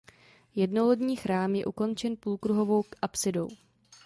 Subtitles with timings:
[0.55, 3.47] Jednolodní chrám je ukončen půlkruhovou apsidou.